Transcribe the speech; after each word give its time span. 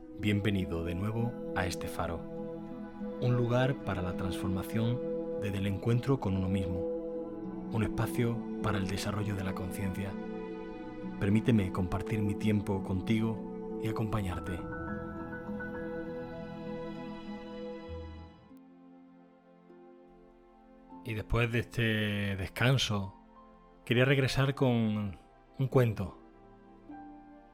Bienvenido 0.00 0.84
de 0.84 0.94
nuevo 0.94 1.32
a 1.56 1.66
este 1.66 1.88
faro, 1.88 2.20
un 3.20 3.36
lugar 3.36 3.74
para 3.84 4.00
la 4.00 4.16
transformación 4.16 5.00
desde 5.42 5.58
el 5.58 5.66
encuentro 5.66 6.20
con 6.20 6.36
uno 6.36 6.48
mismo, 6.48 6.78
un 7.72 7.82
espacio 7.82 8.38
para 8.62 8.78
el 8.78 8.86
desarrollo 8.86 9.34
de 9.34 9.42
la 9.42 9.54
conciencia. 9.54 10.12
Permíteme 11.18 11.72
compartir 11.72 12.20
mi 12.20 12.36
tiempo 12.36 12.84
contigo 12.84 13.80
y 13.82 13.88
acompañarte. 13.88 14.60
Y 21.04 21.14
después 21.14 21.50
de 21.50 21.58
este 21.58 22.36
descanso, 22.36 23.14
quería 23.84 24.04
regresar 24.04 24.54
con 24.54 25.18
un 25.58 25.66
cuento. 25.68 26.18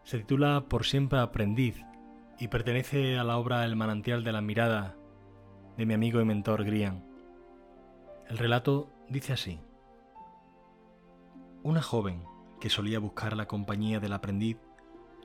Se 0.02 0.18
titula 0.18 0.66
Por 0.68 0.84
siempre 0.84 1.18
aprendiz 1.18 1.82
y 2.38 2.48
pertenece 2.48 3.18
a 3.18 3.24
la 3.24 3.36
obra 3.36 3.64
El 3.64 3.76
manantial 3.76 4.24
de 4.24 4.32
la 4.32 4.40
mirada 4.40 4.96
de 5.76 5.86
mi 5.86 5.94
amigo 5.94 6.20
y 6.20 6.25
mentor 6.25 6.64
Grian. 6.64 7.04
El 8.29 8.38
relato 8.38 8.90
dice 9.08 9.32
así. 9.32 9.61
Una 11.62 11.82
joven 11.82 12.25
que 12.61 12.70
solía 12.70 12.98
buscar 12.98 13.36
la 13.36 13.46
compañía 13.46 14.00
del 14.00 14.12
aprendiz 14.12 14.58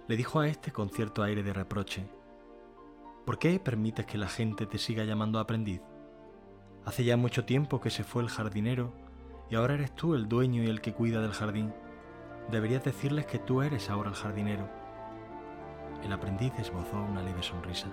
le 0.08 0.18
dijo 0.18 0.40
a 0.40 0.48
éste 0.48 0.72
con 0.72 0.90
cierto 0.90 1.24
aire 1.24 1.44
de 1.44 1.54
reproche, 1.54 2.10
¿Por 3.26 3.38
qué 3.38 3.60
permites 3.60 4.06
que 4.06 4.18
la 4.18 4.28
gente 4.28 4.66
te 4.66 4.78
siga 4.78 5.04
llamando 5.04 5.40
aprendiz? 5.40 5.82
Hace 6.86 7.04
ya 7.04 7.18
mucho 7.18 7.46
tiempo 7.46 7.80
que 7.80 7.92
se 7.92 8.04
fue 8.04 8.24
el 8.24 8.30
jardinero 8.30 8.92
y 9.50 9.56
ahora 9.56 9.76
eres 9.76 9.94
tú 9.94 10.16
el 10.16 10.28
dueño 10.28 10.64
y 10.64 10.68
el 10.68 10.82
que 10.82 10.94
cuida 10.94 11.22
del 11.22 11.34
jardín. 11.34 11.74
Deberías 12.50 12.84
decirles 12.84 13.26
que 13.26 13.38
tú 13.38 13.62
eres 13.62 13.90
ahora 13.90 14.10
el 14.10 14.16
jardinero. 14.16 14.79
El 16.04 16.14
aprendiz 16.14 16.54
esbozó 16.58 16.98
una 16.98 17.22
leve 17.22 17.44
sonrisa. 17.44 17.88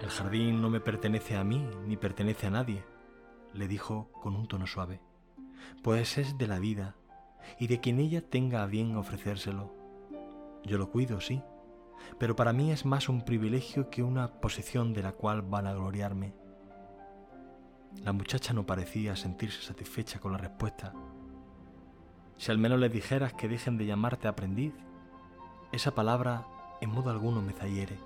El 0.00 0.08
jardín 0.08 0.62
no 0.62 0.70
me 0.70 0.80
pertenece 0.80 1.36
a 1.36 1.44
mí 1.44 1.68
ni 1.86 1.96
pertenece 1.96 2.46
a 2.46 2.50
nadie, 2.50 2.84
le 3.52 3.68
dijo 3.68 4.10
con 4.22 4.34
un 4.34 4.48
tono 4.48 4.66
suave, 4.66 5.00
pues 5.82 6.16
es 6.16 6.38
de 6.38 6.46
la 6.46 6.58
vida 6.58 6.96
y 7.58 7.66
de 7.66 7.80
quien 7.80 7.98
ella 7.98 8.22
tenga 8.22 8.62
a 8.62 8.66
bien 8.66 8.96
ofrecérselo. 8.96 9.74
Yo 10.64 10.78
lo 10.78 10.90
cuido, 10.90 11.20
sí, 11.20 11.42
pero 12.18 12.36
para 12.36 12.52
mí 12.52 12.70
es 12.70 12.86
más 12.86 13.08
un 13.08 13.22
privilegio 13.22 13.90
que 13.90 14.02
una 14.02 14.40
posición 14.40 14.94
de 14.94 15.02
la 15.02 15.12
cual 15.12 15.42
van 15.42 15.66
a 15.66 15.74
gloriarme. 15.74 16.34
La 18.02 18.12
muchacha 18.12 18.52
no 18.52 18.64
parecía 18.64 19.16
sentirse 19.16 19.62
satisfecha 19.62 20.20
con 20.20 20.32
la 20.32 20.38
respuesta. 20.38 20.94
Si 22.36 22.50
al 22.50 22.58
menos 22.58 22.78
les 22.78 22.92
dijeras 22.92 23.34
que 23.34 23.48
dejen 23.48 23.76
de 23.76 23.86
llamarte 23.86 24.28
aprendiz, 24.28 24.72
esa 25.72 25.94
palabra 25.94 26.46
en 26.80 26.90
modo 26.90 27.10
alguno 27.10 27.42
me 27.42 27.52
zahiere, 27.52 27.98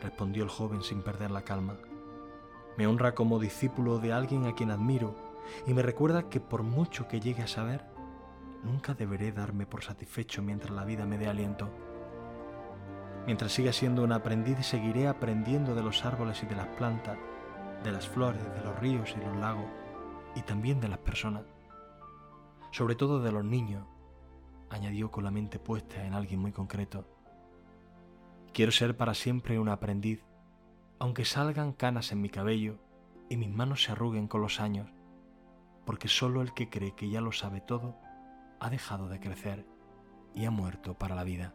respondió 0.00 0.44
el 0.44 0.48
joven 0.48 0.82
sin 0.82 1.02
perder 1.02 1.30
la 1.30 1.42
calma. 1.42 1.76
Me 2.76 2.86
honra 2.86 3.14
como 3.14 3.38
discípulo 3.38 3.98
de 3.98 4.12
alguien 4.12 4.46
a 4.46 4.54
quien 4.54 4.70
admiro 4.70 5.14
y 5.66 5.74
me 5.74 5.82
recuerda 5.82 6.28
que 6.28 6.40
por 6.40 6.62
mucho 6.62 7.08
que 7.08 7.20
llegue 7.20 7.42
a 7.42 7.48
saber, 7.48 7.84
nunca 8.62 8.94
deberé 8.94 9.32
darme 9.32 9.66
por 9.66 9.82
satisfecho 9.82 10.42
mientras 10.42 10.70
la 10.70 10.84
vida 10.84 11.04
me 11.04 11.18
dé 11.18 11.28
aliento. 11.28 11.68
Mientras 13.26 13.52
siga 13.52 13.72
siendo 13.72 14.02
un 14.02 14.12
aprendiz, 14.12 14.64
seguiré 14.66 15.06
aprendiendo 15.06 15.74
de 15.74 15.82
los 15.82 16.04
árboles 16.04 16.42
y 16.42 16.46
de 16.46 16.56
las 16.56 16.68
plantas, 16.68 17.18
de 17.84 17.92
las 17.92 18.08
flores, 18.08 18.42
de 18.54 18.64
los 18.64 18.78
ríos 18.78 19.14
y 19.16 19.24
los 19.24 19.36
lagos, 19.36 19.66
y 20.34 20.42
también 20.42 20.80
de 20.80 20.88
las 20.88 20.98
personas, 20.98 21.44
sobre 22.70 22.94
todo 22.94 23.20
de 23.20 23.32
los 23.32 23.44
niños, 23.44 23.84
añadió 24.72 25.10
con 25.10 25.24
la 25.24 25.30
mente 25.30 25.58
puesta 25.58 26.04
en 26.04 26.14
alguien 26.14 26.40
muy 26.40 26.52
concreto. 26.52 27.06
Quiero 28.52 28.72
ser 28.72 28.96
para 28.96 29.14
siempre 29.14 29.58
un 29.58 29.68
aprendiz, 29.68 30.24
aunque 30.98 31.24
salgan 31.24 31.72
canas 31.72 32.12
en 32.12 32.20
mi 32.20 32.28
cabello 32.28 32.78
y 33.28 33.36
mis 33.36 33.50
manos 33.50 33.82
se 33.82 33.92
arruguen 33.92 34.28
con 34.28 34.40
los 34.40 34.60
años, 34.60 34.90
porque 35.84 36.08
solo 36.08 36.42
el 36.42 36.54
que 36.54 36.68
cree 36.68 36.94
que 36.94 37.10
ya 37.10 37.20
lo 37.20 37.32
sabe 37.32 37.60
todo 37.60 37.96
ha 38.60 38.70
dejado 38.70 39.08
de 39.08 39.20
crecer 39.20 39.66
y 40.34 40.44
ha 40.44 40.50
muerto 40.50 40.94
para 40.94 41.14
la 41.14 41.24
vida. 41.24 41.52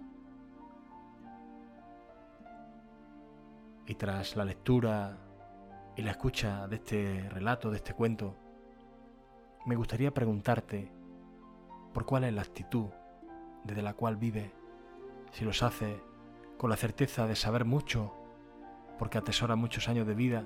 Y 3.86 3.96
tras 3.96 4.36
la 4.36 4.44
lectura 4.44 5.18
y 5.96 6.02
la 6.02 6.12
escucha 6.12 6.68
de 6.68 6.76
este 6.76 7.30
relato, 7.30 7.72
de 7.72 7.78
este 7.78 7.94
cuento, 7.94 8.36
me 9.66 9.76
gustaría 9.76 10.14
preguntarte 10.14 10.92
por 11.94 12.06
cuál 12.06 12.26
es 12.26 12.34
la 12.34 12.42
actitud 12.42 12.90
desde 13.68 13.82
la 13.84 13.94
cual 13.94 14.16
vive, 14.16 14.52
si 15.32 15.46
los 15.46 15.62
hace 15.62 16.02
con 16.58 16.70
la 16.70 16.78
certeza 16.78 17.28
de 17.28 17.36
saber 17.36 17.66
mucho, 17.66 18.14
porque 18.98 19.20
atesora 19.20 19.56
muchos 19.56 19.88
años 19.90 20.08
de 20.08 20.16
vida, 20.16 20.46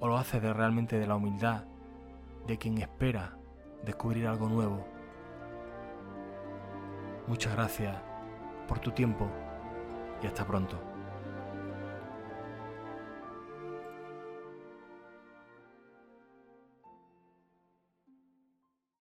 o 0.00 0.08
lo 0.08 0.16
hace 0.16 0.40
de 0.40 0.52
realmente 0.52 0.98
de 0.98 1.06
la 1.06 1.16
humildad 1.16 1.64
de 2.46 2.58
quien 2.58 2.78
espera 2.78 3.36
descubrir 3.84 4.26
algo 4.26 4.48
nuevo. 4.48 4.86
Muchas 7.26 7.52
gracias 7.54 7.96
por 8.66 8.78
tu 8.80 8.90
tiempo 8.90 9.28
y 10.22 10.26
hasta 10.26 10.46
pronto. 10.46 10.97